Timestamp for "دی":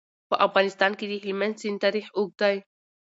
2.41-2.57